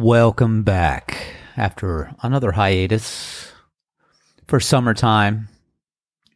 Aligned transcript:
Welcome 0.00 0.62
back 0.62 1.34
after 1.58 2.14
another 2.22 2.52
hiatus 2.52 3.52
for 4.48 4.58
summertime. 4.58 5.50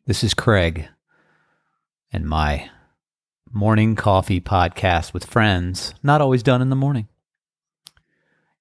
This 0.04 0.22
is 0.22 0.34
Craig 0.34 0.86
and 2.12 2.26
my 2.26 2.68
morning 3.50 3.96
coffee 3.96 4.42
podcast 4.42 5.14
with 5.14 5.24
friends, 5.24 5.94
not 6.02 6.20
always 6.20 6.42
done 6.42 6.60
in 6.60 6.68
the 6.68 6.76
morning. 6.76 7.08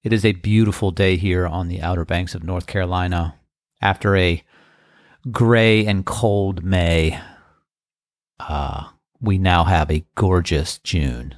It 0.02 0.14
is 0.14 0.24
a 0.24 0.32
beautiful 0.32 0.90
day 0.90 1.16
here 1.16 1.46
on 1.46 1.68
the 1.68 1.82
Outer 1.82 2.06
Banks 2.06 2.34
of 2.34 2.42
North 2.42 2.66
Carolina 2.66 3.34
after 3.82 4.16
a 4.16 4.42
gray 5.30 5.84
and 5.84 6.06
cold 6.06 6.64
May. 6.64 7.20
Uh, 8.40 8.84
we 9.20 9.36
now 9.36 9.64
have 9.64 9.90
a 9.90 10.06
gorgeous 10.14 10.78
June. 10.78 11.34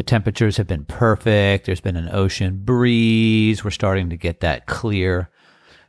The 0.00 0.04
temperatures 0.04 0.56
have 0.56 0.66
been 0.66 0.86
perfect. 0.86 1.66
There's 1.66 1.82
been 1.82 1.94
an 1.94 2.08
ocean 2.10 2.62
breeze. 2.64 3.62
We're 3.62 3.70
starting 3.70 4.08
to 4.08 4.16
get 4.16 4.40
that 4.40 4.64
clear, 4.64 5.28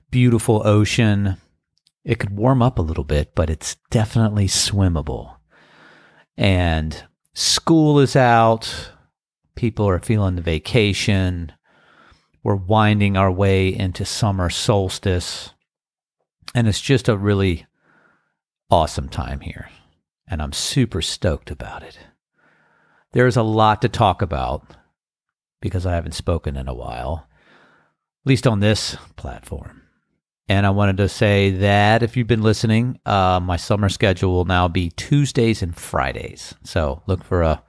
beautiful 0.09 0.67
ocean. 0.67 1.37
It 2.03 2.19
could 2.19 2.35
warm 2.35 2.61
up 2.61 2.77
a 2.77 2.81
little 2.81 3.05
bit, 3.05 3.33
but 3.35 3.49
it's 3.49 3.77
definitely 3.89 4.47
swimmable. 4.47 5.37
And 6.35 7.05
school 7.33 8.01
is 8.01 8.17
out. 8.17 8.91
People 9.55 9.87
are 9.87 9.97
feeling 9.99 10.35
the 10.35 10.41
vacation. 10.41 11.53
We're 12.43 12.55
winding 12.55 13.15
our 13.15 13.31
way 13.31 13.73
into 13.73 14.03
summer 14.03 14.49
solstice. 14.49 15.53
And 16.53 16.67
it's 16.67 16.81
just 16.81 17.07
a 17.07 17.15
really 17.15 17.65
awesome 18.69 19.07
time 19.07 19.39
here. 19.39 19.69
And 20.27 20.41
I'm 20.41 20.51
super 20.51 21.01
stoked 21.01 21.49
about 21.49 21.81
it. 21.81 21.97
There's 23.13 23.37
a 23.37 23.43
lot 23.43 23.81
to 23.81 23.89
talk 23.89 24.21
about 24.21 24.65
because 25.61 25.85
I 25.85 25.93
haven't 25.93 26.13
spoken 26.13 26.55
in 26.55 26.67
a 26.67 26.73
while, 26.73 27.27
at 28.23 28.29
least 28.29 28.47
on 28.47 28.59
this 28.59 28.95
platform. 29.15 29.81
And 30.47 30.65
I 30.65 30.71
wanted 30.71 30.97
to 30.97 31.09
say 31.09 31.51
that 31.51 32.03
if 32.03 32.17
you've 32.17 32.27
been 32.27 32.41
listening, 32.41 32.99
uh, 33.05 33.39
my 33.41 33.57
summer 33.57 33.89
schedule 33.89 34.31
will 34.31 34.45
now 34.45 34.67
be 34.67 34.89
Tuesdays 34.91 35.61
and 35.61 35.75
Fridays. 35.75 36.55
So 36.63 37.03
look 37.05 37.23
for 37.23 37.41
a 37.41 37.63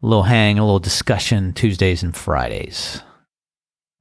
little 0.00 0.22
hang, 0.22 0.58
a 0.58 0.64
little 0.64 0.78
discussion 0.78 1.52
Tuesdays 1.52 2.02
and 2.02 2.16
Fridays 2.16 3.02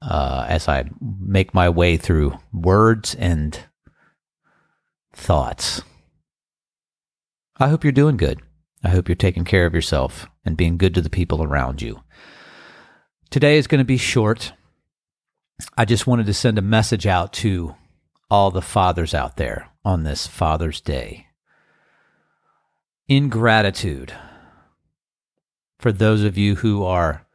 uh, 0.02 0.46
as 0.48 0.68
I 0.68 0.86
make 1.02 1.54
my 1.54 1.70
way 1.70 1.98
through 1.98 2.38
words 2.54 3.16
and 3.16 3.60
thoughts. 5.14 5.82
I 7.58 7.70
hope 7.70 7.84
you're 7.84 7.92
doing 7.92 8.18
good. 8.18 8.42
I 8.84 8.90
hope 8.90 9.08
you're 9.08 9.16
taking 9.16 9.46
care 9.46 9.66
of 9.66 9.74
yourself 9.74 10.28
and 10.46 10.58
being 10.58 10.78
good 10.78 10.96
to 10.96 11.02
the 11.02 11.10
people 11.10 11.44
around 11.44 11.82
you. 11.82 12.02
Today 13.30 13.58
is 13.58 13.68
going 13.68 13.80
to 13.80 13.86
be 13.86 13.98
short. 13.98 14.54
I 15.78 15.86
just 15.86 16.08
wanted 16.08 16.26
to 16.26 16.34
send 16.34 16.58
a 16.58 16.64
message 16.64 17.06
out 17.06 17.32
to 17.34 17.76
all 18.30 18.50
the 18.50 18.62
fathers 18.62 19.14
out 19.14 19.38
there 19.38 19.70
on 19.86 20.04
this 20.04 20.26
Father's 20.26 20.82
Day. 20.82 21.28
In 23.08 23.30
gratitude 23.30 24.14
for 25.78 25.92
those 25.92 26.23
of 26.23 26.38
you 26.38 26.56
who 26.56 26.84
are 26.84 27.26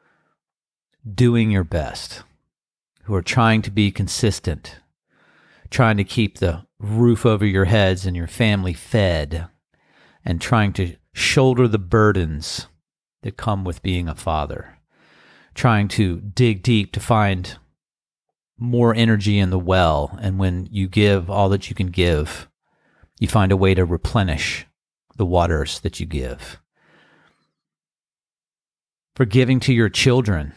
doing 1.14 1.50
your 1.50 1.64
best, 1.64 2.22
who 3.02 3.14
are 3.14 3.22
trying 3.22 3.60
to 3.62 3.70
be 3.70 3.90
consistent, 3.90 4.76
trying 5.68 5.96
to 5.96 6.04
keep 6.04 6.38
the 6.38 6.64
roof 6.78 7.26
over 7.26 7.44
your 7.44 7.64
heads 7.64 8.06
and 8.06 8.16
your 8.16 8.28
family 8.28 8.72
fed, 8.72 9.48
and 10.26 10.40
trying 10.40 10.72
to 10.72 10.96
shoulder 11.14 11.68
the 11.68 11.78
burdens 11.78 12.66
that 13.22 13.36
come 13.36 13.64
with 13.64 13.82
being 13.82 14.08
a 14.08 14.14
father, 14.14 14.78
trying 15.54 15.86
to 15.86 16.20
dig 16.20 16.62
deep 16.62 16.92
to 16.92 17.00
find 17.00 17.56
more 18.58 18.92
energy 18.94 19.38
in 19.38 19.50
the 19.50 19.58
well. 19.58 20.18
And 20.20 20.38
when 20.38 20.66
you 20.70 20.88
give 20.88 21.30
all 21.30 21.48
that 21.50 21.70
you 21.70 21.76
can 21.76 21.88
give, 21.88 22.48
you 23.20 23.28
find 23.28 23.52
a 23.52 23.56
way 23.56 23.72
to 23.74 23.84
replenish 23.84 24.66
the 25.16 25.24
waters 25.24 25.78
that 25.80 26.00
you 26.00 26.06
give. 26.06 26.60
For 29.14 29.24
giving 29.24 29.60
to 29.60 29.72
your 29.72 29.88
children, 29.88 30.52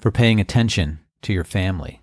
for 0.00 0.10
paying 0.10 0.40
attention 0.40 0.98
to 1.22 1.32
your 1.32 1.44
family, 1.44 2.02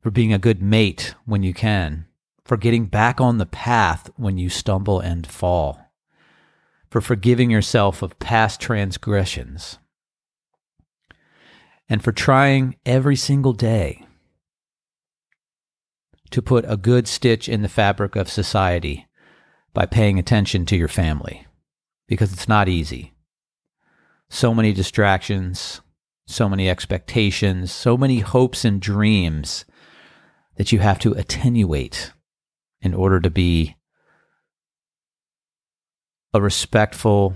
for 0.00 0.10
being 0.10 0.32
a 0.32 0.38
good 0.38 0.60
mate 0.60 1.14
when 1.24 1.42
you 1.42 1.54
can, 1.54 2.06
for 2.44 2.56
getting 2.56 2.86
back 2.86 3.20
on 3.20 3.38
the 3.38 3.46
path 3.46 4.10
when 4.16 4.38
you 4.38 4.48
stumble 4.48 5.00
and 5.00 5.26
fall, 5.26 5.80
for 6.90 7.00
forgiving 7.00 7.50
yourself 7.50 8.02
of 8.02 8.18
past 8.18 8.60
transgressions, 8.60 9.78
and 11.88 12.02
for 12.02 12.12
trying 12.12 12.76
every 12.84 13.16
single 13.16 13.52
day 13.52 14.04
to 16.30 16.42
put 16.42 16.64
a 16.66 16.76
good 16.76 17.06
stitch 17.06 17.48
in 17.48 17.62
the 17.62 17.68
fabric 17.68 18.16
of 18.16 18.28
society 18.28 19.06
by 19.74 19.86
paying 19.86 20.18
attention 20.18 20.66
to 20.66 20.76
your 20.76 20.88
family, 20.88 21.46
because 22.08 22.32
it's 22.32 22.48
not 22.48 22.68
easy. 22.68 23.12
So 24.30 24.54
many 24.54 24.72
distractions, 24.72 25.82
so 26.26 26.48
many 26.48 26.68
expectations, 26.68 27.70
so 27.70 27.96
many 27.96 28.20
hopes 28.20 28.64
and 28.64 28.80
dreams 28.80 29.64
that 30.56 30.72
you 30.72 30.78
have 30.80 30.98
to 31.00 31.12
attenuate 31.12 32.12
in 32.82 32.94
order 32.94 33.20
to 33.20 33.30
be 33.30 33.76
a 36.34 36.40
respectful, 36.40 37.34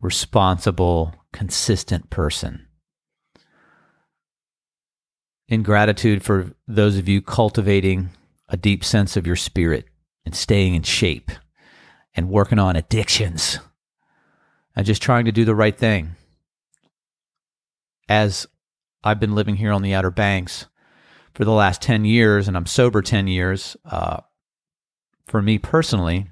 responsible, 0.00 1.14
consistent 1.32 2.10
person. 2.10 2.66
In 5.48 5.62
gratitude 5.62 6.24
for 6.24 6.52
those 6.66 6.96
of 6.96 7.08
you 7.08 7.22
cultivating 7.22 8.10
a 8.48 8.56
deep 8.56 8.84
sense 8.84 9.16
of 9.16 9.26
your 9.26 9.36
spirit 9.36 9.86
and 10.24 10.34
staying 10.34 10.74
in 10.74 10.82
shape 10.82 11.30
and 12.14 12.28
working 12.28 12.58
on 12.58 12.74
addictions 12.74 13.60
and 14.74 14.84
just 14.84 15.02
trying 15.02 15.26
to 15.26 15.32
do 15.32 15.44
the 15.44 15.54
right 15.54 15.76
thing. 15.76 16.16
As 18.08 18.46
I've 19.04 19.20
been 19.20 19.34
living 19.34 19.56
here 19.56 19.72
on 19.72 19.82
the 19.82 19.94
Outer 19.94 20.10
Banks 20.10 20.66
for 21.34 21.44
the 21.44 21.52
last 21.52 21.82
10 21.82 22.04
years 22.04 22.48
and 22.48 22.56
I'm 22.56 22.66
sober 22.66 23.02
10 23.02 23.28
years, 23.28 23.76
uh, 23.84 24.20
for 25.26 25.42
me 25.42 25.58
personally, 25.58 26.30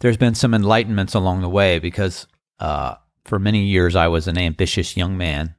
there's 0.00 0.16
been 0.16 0.34
some 0.34 0.52
enlightenments 0.52 1.14
along 1.14 1.40
the 1.40 1.48
way 1.48 1.78
because 1.78 2.26
uh, 2.60 2.96
for 3.24 3.38
many 3.38 3.64
years 3.64 3.96
I 3.96 4.08
was 4.08 4.28
an 4.28 4.38
ambitious 4.38 4.96
young 4.96 5.16
man, 5.16 5.54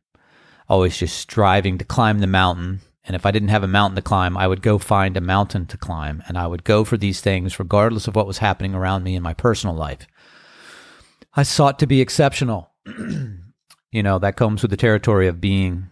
always 0.70 0.98
just 0.98 1.18
striving 1.18 1.78
to 1.78 1.86
climb 1.86 2.20
the 2.20 2.28
mountain. 2.28 2.82
And 3.06 3.16
if 3.16 3.26
I 3.26 3.32
didn't 3.32 3.50
have 3.50 3.64
a 3.64 3.68
mountain 3.68 3.96
to 3.96 4.02
climb, 4.02 4.38
I 4.38 4.48
would 4.48 4.62
go 4.62 4.78
find 4.78 5.18
a 5.18 5.22
mountain 5.22 5.66
to 5.68 5.78
climb. 5.78 6.24
And 6.28 6.38
I 6.38 6.48
would 6.48 6.64
go 6.64 6.84
for 6.84 6.98
these 6.98 7.22
things 7.22 7.60
regardless 7.60 8.08
of 8.08 8.16
what 8.16 8.28
was 8.28 8.38
happening 8.38 8.76
around 8.76 9.04
me 9.04 9.16
in 9.16 9.24
my 9.24 9.34
personal 9.34 9.76
life. 9.76 10.08
I 11.36 11.44
sought 11.44 11.80
to 11.80 11.88
be 11.88 12.02
exceptional. 12.02 12.72
you 12.86 14.04
know, 14.04 14.20
that 14.20 14.36
comes 14.36 14.62
with 14.62 14.72
the 14.72 14.78
territory 14.78 15.28
of 15.28 15.42
being 15.42 15.88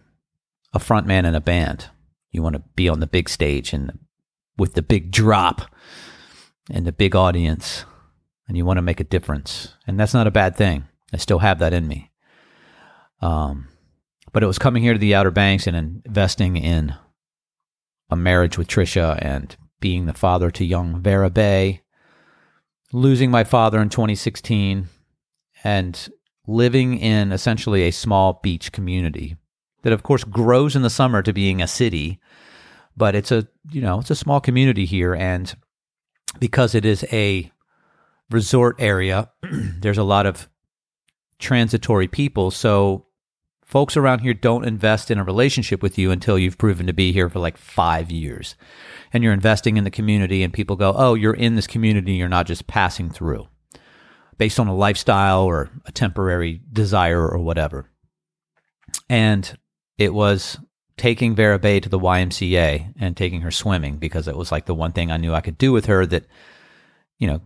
a 0.72 0.78
front 0.78 1.06
man 1.06 1.24
in 1.24 1.34
a 1.34 1.40
band. 1.40 1.86
You 2.30 2.42
want 2.42 2.56
to 2.56 2.62
be 2.76 2.88
on 2.88 3.00
the 3.00 3.06
big 3.06 3.28
stage 3.28 3.72
and 3.72 3.98
with 4.56 4.74
the 4.74 4.82
big 4.82 5.10
drop 5.10 5.62
and 6.70 6.86
the 6.86 6.92
big 6.92 7.16
audience 7.16 7.84
and 8.48 8.56
you 8.56 8.64
want 8.64 8.76
to 8.76 8.82
make 8.82 9.00
a 9.00 9.04
difference. 9.04 9.74
And 9.86 9.98
that's 9.98 10.14
not 10.14 10.26
a 10.26 10.30
bad 10.30 10.56
thing. 10.56 10.84
I 11.12 11.16
still 11.16 11.38
have 11.38 11.58
that 11.60 11.72
in 11.72 11.86
me. 11.86 12.10
Um, 13.20 13.68
but 14.32 14.42
it 14.42 14.46
was 14.46 14.58
coming 14.58 14.82
here 14.82 14.92
to 14.92 14.98
the 14.98 15.14
Outer 15.14 15.30
Banks 15.30 15.66
and 15.66 16.02
investing 16.04 16.56
in 16.56 16.94
a 18.10 18.16
marriage 18.16 18.58
with 18.58 18.68
Trisha 18.68 19.18
and 19.22 19.56
being 19.80 20.06
the 20.06 20.12
father 20.12 20.50
to 20.50 20.64
young 20.64 21.00
Vera 21.00 21.30
Bay, 21.30 21.82
losing 22.92 23.30
my 23.30 23.44
father 23.44 23.80
in 23.80 23.88
2016, 23.88 24.88
and 25.64 26.08
living 26.46 26.98
in 26.98 27.32
essentially 27.32 27.84
a 27.84 27.90
small 27.90 28.40
beach 28.42 28.72
community 28.72 29.36
that, 29.82 29.92
of 29.92 30.02
course, 30.02 30.24
grows 30.24 30.76
in 30.76 30.82
the 30.82 30.90
summer 30.90 31.22
to 31.22 31.32
being 31.32 31.62
a 31.62 31.66
city 31.66 32.20
but 32.96 33.14
it's 33.14 33.32
a 33.32 33.46
you 33.70 33.80
know 33.80 34.00
it's 34.00 34.10
a 34.10 34.16
small 34.16 34.40
community 34.40 34.84
here 34.84 35.14
and 35.14 35.54
because 36.38 36.74
it 36.74 36.84
is 36.84 37.04
a 37.12 37.50
resort 38.30 38.76
area 38.78 39.30
there's 39.80 39.98
a 39.98 40.04
lot 40.04 40.26
of 40.26 40.48
transitory 41.42 42.08
people. 42.08 42.50
So 42.50 43.06
folks 43.64 43.96
around 43.96 44.20
here 44.20 44.32
don't 44.32 44.64
invest 44.64 45.10
in 45.10 45.18
a 45.18 45.24
relationship 45.24 45.82
with 45.82 45.98
you 45.98 46.10
until 46.10 46.38
you've 46.38 46.56
proven 46.56 46.86
to 46.86 46.92
be 46.92 47.12
here 47.12 47.28
for 47.28 47.40
like 47.40 47.58
5 47.58 48.10
years. 48.10 48.54
And 49.12 49.22
you're 49.22 49.32
investing 49.34 49.76
in 49.76 49.84
the 49.84 49.90
community 49.90 50.42
and 50.42 50.52
people 50.52 50.76
go 50.76 50.94
oh 50.96 51.14
you're 51.14 51.34
in 51.34 51.56
this 51.56 51.66
community. 51.66 52.14
You're 52.14 52.28
not 52.28 52.46
just 52.46 52.66
passing 52.66 53.10
through 53.10 53.48
based 54.38 54.58
on 54.58 54.68
a 54.68 54.74
lifestyle 54.74 55.42
or 55.42 55.70
a 55.84 55.92
temporary 55.92 56.62
desire 56.72 57.28
or 57.28 57.38
whatever. 57.38 57.90
And 59.08 59.58
it 59.98 60.14
was 60.14 60.58
taking 61.02 61.34
Vera 61.34 61.58
Bay 61.58 61.80
to 61.80 61.88
the 61.88 61.98
YMCA 61.98 62.94
and 63.00 63.16
taking 63.16 63.40
her 63.40 63.50
swimming 63.50 63.96
because 63.96 64.28
it 64.28 64.36
was 64.36 64.52
like 64.52 64.66
the 64.66 64.74
one 64.74 64.92
thing 64.92 65.10
I 65.10 65.16
knew 65.16 65.34
I 65.34 65.40
could 65.40 65.58
do 65.58 65.72
with 65.72 65.86
her 65.86 66.06
that, 66.06 66.26
you 67.18 67.26
know, 67.26 67.40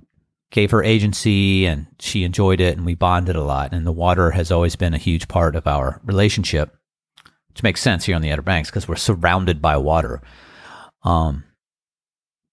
gave 0.51 0.73
her 0.73 0.85
agency 0.85 1.65
and 1.65 1.87
she 1.99 2.23
enjoyed 2.23 2.61
it 2.61 2.77
and 2.77 2.85
we 2.85 2.95
bonded 2.95 3.35
a 3.35 3.43
lot. 3.43 3.73
And 3.73 3.87
the 3.87 3.93
water 3.93 4.33
has 4.33 4.51
always 4.51 4.77
been 4.77 4.93
a 4.93 4.99
huge 4.99 5.27
part 5.27 5.57
of 5.57 5.67
our 5.67 6.03
relationship, 6.05 6.77
which 7.49 7.63
makes 7.63 7.81
sense 7.81 8.05
here 8.05 8.15
on 8.15 8.21
the 8.21 8.31
Outer 8.31 8.43
Banks 8.43 8.69
because 8.69 8.87
we're 8.87 8.97
surrounded 8.97 9.63
by 9.63 9.79
water. 9.79 10.21
Um, 11.03 11.45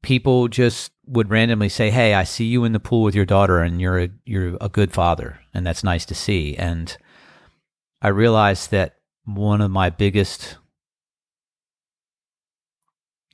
people 0.04 0.48
just 0.48 0.94
would 1.06 1.30
randomly 1.30 1.68
say, 1.68 1.90
"Hey, 1.90 2.14
I 2.14 2.24
see 2.24 2.46
you 2.46 2.64
in 2.64 2.72
the 2.72 2.80
pool 2.80 3.04
with 3.04 3.14
your 3.14 3.26
daughter, 3.26 3.60
and 3.60 3.82
you're 3.82 4.04
a, 4.04 4.10
you're 4.24 4.56
a 4.62 4.70
good 4.70 4.94
father, 4.94 5.42
and 5.54 5.68
that's 5.68 5.84
nice 5.84 6.06
to 6.06 6.16
see." 6.16 6.56
And 6.56 6.96
I 8.02 8.08
realized 8.08 8.72
that 8.72 8.96
one 9.26 9.60
of 9.60 9.70
my 9.70 9.90
biggest 9.90 10.60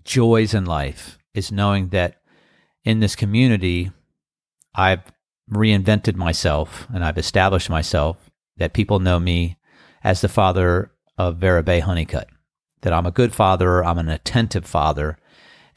joys 0.09 0.55
in 0.55 0.65
life 0.65 1.19
is 1.35 1.51
knowing 1.51 1.89
that 1.89 2.15
in 2.83 2.99
this 2.99 3.15
community, 3.15 3.91
I've 4.73 5.03
reinvented 5.51 6.15
myself 6.15 6.87
and 6.91 7.05
I've 7.05 7.19
established 7.19 7.69
myself 7.69 8.17
that 8.57 8.73
people 8.73 8.99
know 8.99 9.19
me 9.19 9.57
as 10.03 10.21
the 10.21 10.27
father 10.27 10.91
of 11.15 11.37
Vera 11.37 11.61
Bay 11.61 11.79
Honeycutt, 11.79 12.27
that 12.81 12.91
I'm 12.91 13.05
a 13.05 13.11
good 13.11 13.35
father, 13.35 13.85
I'm 13.85 13.99
an 13.99 14.09
attentive 14.09 14.65
father, 14.65 15.19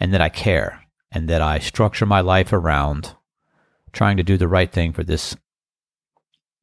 and 0.00 0.14
that 0.14 0.22
I 0.22 0.30
care, 0.30 0.80
and 1.10 1.28
that 1.28 1.42
I 1.42 1.58
structure 1.58 2.06
my 2.06 2.22
life 2.22 2.54
around 2.54 3.14
trying 3.92 4.16
to 4.16 4.22
do 4.22 4.38
the 4.38 4.48
right 4.48 4.72
thing 4.72 4.94
for 4.94 5.04
this 5.04 5.36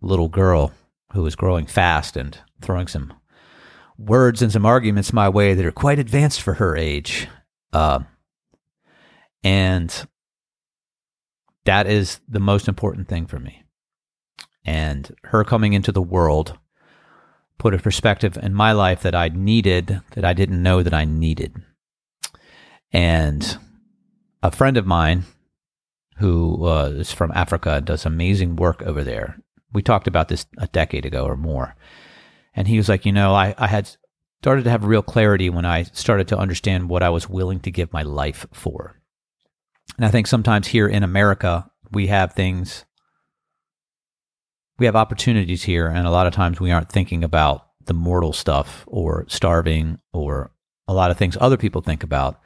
little 0.01 0.30
girl 0.30 0.71
who 1.13 1.24
is 1.27 1.36
growing 1.36 1.68
fast 1.68 2.18
and 2.18 2.36
throwing 2.62 2.88
some 2.88 3.13
words 3.95 4.42
and 4.42 4.51
some 4.51 4.66
arguments 4.66 5.13
my 5.13 5.30
way 5.30 5.54
that 5.54 5.66
are 5.66 5.71
quite 5.71 6.00
advanced 6.00 6.42
for 6.42 6.56
her 6.56 6.75
age. 6.75 7.27
Uh, 7.71 8.00
and 9.44 10.07
that 11.66 11.88
is 11.88 12.19
the 12.27 12.39
most 12.39 12.68
important 12.68 13.07
thing 13.07 13.25
for 13.25 13.39
me. 13.39 13.63
And 14.66 15.16
her 15.25 15.44
coming 15.44 15.74
into 15.74 15.92
the 15.92 16.01
world 16.01 16.57
put 17.57 17.74
a 17.74 17.77
perspective 17.77 18.38
in 18.42 18.54
my 18.54 18.71
life 18.71 19.01
that 19.01 19.16
I 19.16 19.30
needed, 19.30 20.01
that 20.12 20.25
I 20.25 20.33
didn't 20.33 20.63
know 20.63 20.81
that 20.81 20.94
I 20.94 21.06
needed. 21.06 21.56
And 22.92 23.57
a 24.42 24.51
friend 24.51 24.77
of 24.77 24.88
mine 24.88 25.25
who 26.18 26.66
uh, 26.66 26.88
is 26.95 27.12
from 27.12 27.31
Africa 27.33 27.81
does 27.81 28.06
amazing 28.06 28.56
work 28.56 28.81
over 28.81 29.04
there. 29.04 29.38
We 29.71 29.81
talked 29.81 30.07
about 30.07 30.27
this 30.27 30.45
a 30.57 30.68
decade 30.68 31.06
ago 31.06 31.25
or 31.25 31.38
more. 31.38 31.75
And 32.56 32.68
he 32.68 32.77
was 32.77 32.89
like, 32.89 33.06
you 33.06 33.12
know, 33.12 33.33
I, 33.33 33.54
I 33.57 33.68
had 33.68 33.95
started 34.41 34.63
to 34.63 34.69
have 34.69 34.86
real 34.86 35.01
clarity 35.01 35.50
when 35.50 35.65
I 35.65 35.83
started 35.83 36.27
to 36.30 36.38
understand 36.38 36.89
what 36.89 37.03
I 37.03 37.09
was 37.09 37.30
willing 37.30 37.59
to 37.62 37.71
give 37.71 37.91
my 37.91 38.03
life 38.03 38.45
for. 38.51 38.95
And 39.97 40.06
I 40.06 40.09
think 40.09 40.27
sometimes 40.27 40.68
here 40.68 40.88
in 40.88 41.03
America, 41.03 41.69
we 41.91 42.07
have 42.07 42.33
things, 42.33 42.86
we 44.77 44.86
have 44.86 44.95
opportunities 44.95 45.63
here, 45.63 45.88
and 45.88 46.07
a 46.07 46.12
lot 46.12 46.25
of 46.25 46.33
times 46.33 46.59
we 46.59 46.71
aren't 46.71 46.91
thinking 46.91 47.24
about 47.24 47.68
the 47.86 47.94
mortal 47.94 48.31
stuff 48.31 48.86
or 48.88 49.25
starving 49.27 50.00
or 50.13 50.51
a 50.88 50.94
lot 50.94 51.12
of 51.12 51.18
things 51.18 51.38
other 51.42 51.57
people 51.57 51.81
think 51.81 52.03
about. 52.03 52.39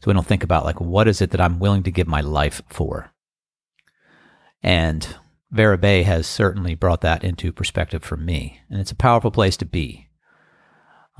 So 0.00 0.04
we 0.06 0.14
don't 0.14 0.26
think 0.26 0.44
about, 0.44 0.64
like, 0.64 0.80
what 0.80 1.08
is 1.08 1.20
it 1.20 1.30
that 1.30 1.40
I'm 1.40 1.58
willing 1.58 1.82
to 1.82 1.90
give 1.90 2.06
my 2.06 2.20
life 2.20 2.62
for? 2.68 3.12
And 4.62 5.16
Vera 5.50 5.76
Bay 5.76 6.04
has 6.04 6.26
certainly 6.26 6.74
brought 6.74 7.00
that 7.00 7.24
into 7.24 7.52
perspective 7.52 8.04
for 8.04 8.16
me. 8.16 8.60
And 8.70 8.80
it's 8.80 8.92
a 8.92 8.96
powerful 8.96 9.30
place 9.30 9.56
to 9.58 9.66
be. 9.66 10.09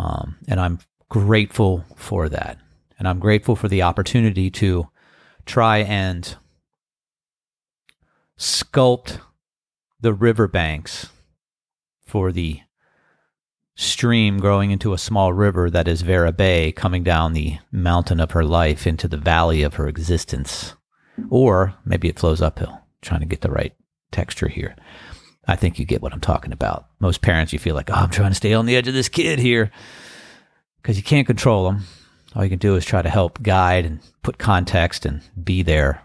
Um, 0.01 0.37
and 0.49 0.59
I'm 0.59 0.79
grateful 1.11 1.85
for 1.95 2.29
that. 2.31 2.59
And 2.99 3.07
I'm 3.07 3.19
grateful 3.19 3.55
for 3.55 3.69
the 3.69 3.83
opportunity 3.83 4.51
to 4.53 4.89
try 5.45 5.79
and 5.79 6.37
sculpt 8.39 9.21
the 10.01 10.15
riverbanks 10.15 11.09
for 12.07 12.33
the 12.33 12.61
stream 13.75 14.39
growing 14.39 14.71
into 14.71 14.95
a 14.95 14.99
small 14.99 15.33
river 15.33 15.69
that 15.71 15.89
is 15.89 16.03
Vera 16.03 16.33
Bay 16.33 16.73
coming 16.73 17.03
down 17.03 17.33
the 17.33 17.59
mountain 17.71 18.21
of 18.21 18.31
her 18.31 18.45
life 18.45 18.87
into 18.87 19.07
the 19.07 19.19
valley 19.19 19.63
of 19.63 19.75
her 19.75 19.87
existence. 19.87 20.75
Or 21.29 21.75
maybe 21.85 22.09
it 22.09 22.19
flows 22.19 22.41
uphill, 22.41 22.81
trying 23.03 23.21
to 23.21 23.27
get 23.27 23.43
the 23.43 23.51
right 23.51 23.75
texture 24.11 24.49
here. 24.49 24.77
I 25.47 25.57
think 25.57 25.79
you 25.79 25.85
get 25.85 26.03
what 26.03 26.13
I'm 26.13 26.21
talking 26.21 26.53
about. 26.53 26.87
Most 27.01 27.23
parents, 27.23 27.53
you 27.53 27.59
feel 27.59 27.75
like, 27.75 27.91
oh, 27.91 27.95
I'm 27.95 28.11
trying 28.11 28.31
to 28.31 28.37
stay 28.37 28.53
on 28.53 28.67
the 28.67 28.77
edge 28.77 28.89
of 28.89 28.95
this 28.95 29.09
kid 29.09 29.39
here 29.39 29.71
because 30.83 30.97
you 30.97 31.03
can't 31.03 31.27
control 31.27 31.65
them. 31.65 31.85
All 32.35 32.45
you 32.45 32.51
can 32.51 32.59
do 32.59 32.77
is 32.77 32.85
try 32.85 33.03
to 33.03 33.11
help 33.11 33.43
guide 33.43 33.85
and 33.85 34.01
put 34.23 34.39
context 34.39 35.05
and 35.05 35.23
be 35.43 35.63
there. 35.63 36.03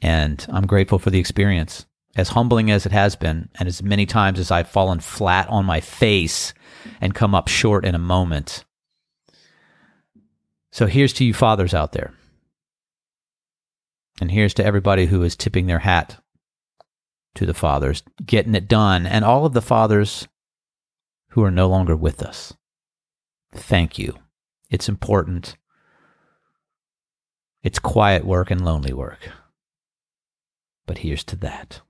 And 0.00 0.44
I'm 0.48 0.66
grateful 0.66 0.98
for 0.98 1.10
the 1.10 1.18
experience, 1.18 1.86
as 2.16 2.30
humbling 2.30 2.70
as 2.70 2.86
it 2.86 2.92
has 2.92 3.16
been, 3.16 3.48
and 3.58 3.68
as 3.68 3.82
many 3.82 4.06
times 4.06 4.38
as 4.38 4.50
I've 4.50 4.68
fallen 4.68 5.00
flat 5.00 5.48
on 5.48 5.64
my 5.64 5.80
face 5.80 6.54
and 7.00 7.14
come 7.14 7.34
up 7.34 7.48
short 7.48 7.84
in 7.84 7.94
a 7.94 7.98
moment. 7.98 8.64
So 10.70 10.86
here's 10.86 11.12
to 11.14 11.24
you 11.24 11.34
fathers 11.34 11.74
out 11.74 11.92
there. 11.92 12.14
And 14.20 14.30
here's 14.30 14.54
to 14.54 14.64
everybody 14.64 15.06
who 15.06 15.22
is 15.22 15.36
tipping 15.36 15.66
their 15.66 15.80
hat 15.80 16.21
to 17.34 17.46
the 17.46 17.54
fathers, 17.54 18.02
getting 18.24 18.54
it 18.54 18.68
done, 18.68 19.06
and 19.06 19.24
all 19.24 19.46
of 19.46 19.52
the 19.52 19.62
fathers 19.62 20.28
who 21.30 21.42
are 21.42 21.50
no 21.50 21.68
longer 21.68 21.96
with 21.96 22.22
us. 22.22 22.54
Thank 23.54 23.98
you. 23.98 24.18
It's 24.70 24.88
important. 24.88 25.56
It's 27.62 27.78
quiet 27.78 28.24
work 28.24 28.50
and 28.50 28.64
lonely 28.64 28.92
work. 28.92 29.30
But 30.86 30.98
here's 30.98 31.24
to 31.24 31.36
that. 31.36 31.80